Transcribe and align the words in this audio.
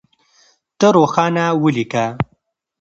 ته 0.79 0.87
روښانه 0.95 1.45
وليکه. 1.63 2.05